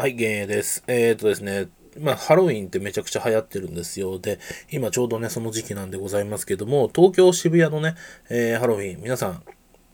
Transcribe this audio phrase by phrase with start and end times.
[0.00, 0.82] はい、ゲーです。
[0.86, 1.68] えー、っとですね、
[1.98, 4.18] まあ、ハロウィンってめちゃくちゃ流行ってるんですよ。
[4.18, 4.38] で、
[4.70, 7.96] 今ちょうどね、その時期なんでございますけども、東京渋谷のね、
[8.30, 9.42] えー、ハロウィン、皆さん、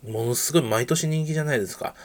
[0.08, 1.96] ものすごい毎年人気じゃないですか。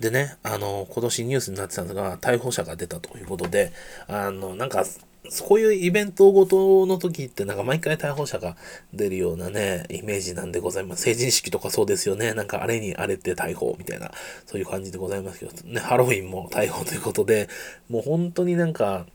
[0.00, 3.72] でね、あの、今年ニュースになってたのが、逮捕者が出たということで、
[4.06, 4.86] あの、なんか、
[5.28, 8.56] そういうイベントごとの時ってなんか毎回逮捕者が
[8.92, 11.02] 出るようなね、イメージなんでございます。
[11.02, 12.32] 成人式とかそうですよね。
[12.32, 14.12] なんかあれにあれって逮捕みたいな、
[14.46, 17.48] そういう感じでございますけど、ね、ハロウィンも逮捕ということで、
[17.88, 19.06] もう本当になんか、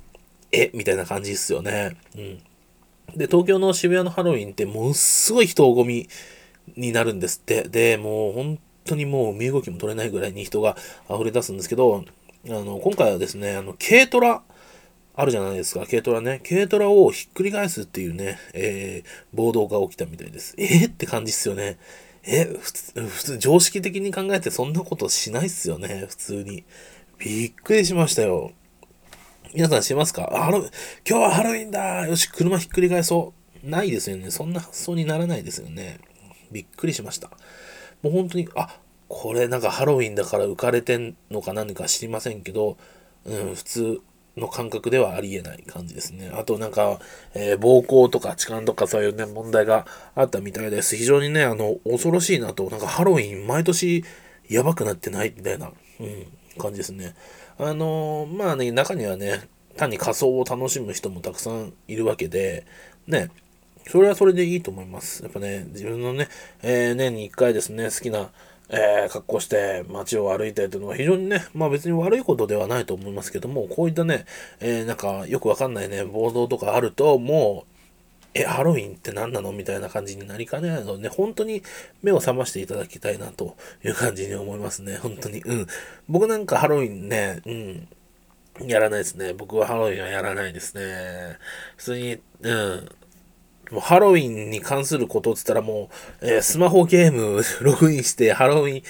[0.51, 0.71] え？
[0.73, 1.97] みたいな感じですよね。
[2.15, 2.37] うん。
[3.17, 6.07] で、東京の渋谷のハロウィンってものすごい人混み
[6.77, 7.63] になるんですって。
[7.63, 10.77] で、もう本当にもう身動きも取れないぐらいに人が
[11.09, 12.05] 溢れ出すんですけど、
[12.47, 14.43] あの、今回はですね、あの、軽トラ、
[15.15, 16.41] あるじゃないですか、軽トラね。
[16.47, 20.55] 軽トラをひっくり返すっていうね、えー、暴動が起きたみたいです。
[20.57, 21.77] えー、って感じっすよね。
[22.23, 26.63] え、普通、普通、常識的に考えてそんなことしないっすよね、普通に。
[27.17, 28.51] びっくりしましたよ。
[29.53, 30.23] 皆さんしますか？
[30.33, 30.69] ハロ今
[31.05, 33.69] 日はハロウィンだよし、車ひっくり返そう。
[33.69, 34.31] ないですよね。
[34.31, 35.99] そんな発想にならないですよね。
[36.51, 37.29] びっくりしました。
[38.01, 42.77] もう本当に、あ、これなんかハロウィンだから浮かれてんのか何か知りませんけど、
[43.23, 44.01] うん、普通、
[44.37, 46.31] の感覚ではありえない感じですね。
[46.33, 46.99] あとなんか、
[47.33, 50.95] えー、暴行とか痴漢とかそういうね、問題があったみたいです。
[50.95, 54.03] 非常にね、あの、恐ろしいなと、なんかハロウィン毎年
[54.49, 56.27] やばくなってないみたいな、うん、
[56.57, 57.15] 感じですね。
[57.57, 62.65] あのー、まあね、中にはね、単に仮装を楽しむ人もたくさんいるわけで、
[63.07, 63.29] ね、
[63.87, 65.23] それはそれでいいと思います。
[65.23, 66.27] やっぱね、自分のね、
[66.63, 68.31] えー、年に一回ですね、好きな、
[68.69, 74.25] えー、格好して街を歩いてというのは非常にね、まあ別に悪いことではないと思いますけども、こういったね、
[74.59, 77.75] えー、なんかよくわかんないね、暴動とかあると、もう、
[78.37, 81.63] え、ハロウィンって何なのみたいな感じになりかねないので、ね、本当に
[82.03, 84.97] 目を覚ましていただきたいなという感じに思いますね。
[84.97, 85.41] 本当に。
[85.41, 85.67] うん。
[86.09, 87.51] 僕なんかハロウィンね、う
[88.63, 88.67] ん。
[88.67, 89.33] やらないですね。
[89.33, 91.37] 僕はハロウィンはやらないですね。
[91.77, 92.89] 普通に、うん。
[93.71, 95.89] もうハロウィンに関することって言ったらも
[96.21, 98.83] う、えー、スマホゲーム ログインしてハロウィン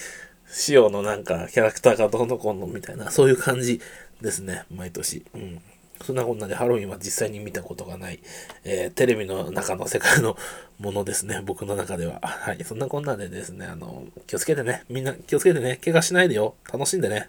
[0.48, 3.80] 仕様のなんかキャラクターがどうのこうのみたいな、そういう感じ
[4.20, 5.24] ですね、毎年。
[5.34, 5.60] うん。
[6.02, 8.20] そんなこんなでハロウィンは実際に見たことがない、
[8.64, 10.36] えー、テレビの中の世界の
[10.78, 12.20] ものですね、僕の中では。
[12.22, 12.62] はい。
[12.64, 14.84] そんなこんなでですね、あの、気をつけてね。
[14.88, 15.78] みんな気をつけてね。
[15.82, 16.54] 怪我しないでよ。
[16.70, 17.28] 楽しんでね。